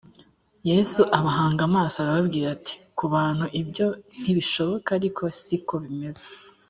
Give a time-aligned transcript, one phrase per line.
[0.69, 3.87] yesu abahanga amaso arababwira ati ku bantu ibyo
[4.21, 6.25] ntibishoboka ariko si ko bimeze